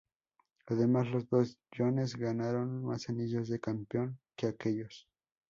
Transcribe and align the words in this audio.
Además, 0.65 1.11
los 1.11 1.29
dos 1.29 1.59
""Jones"" 1.71 2.15
ganaron 2.15 2.83
más 2.83 3.07
anillos 3.09 3.47
de 3.49 3.59
campeón 3.59 4.17
que 4.35 4.47
aquellos. 4.47 5.07